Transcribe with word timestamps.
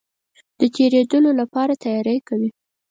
د 0.59 0.61
تېرېدلو 0.75 1.31
لپاره 1.41 1.73
تیاری 1.83 2.17
کوي. 2.27 2.49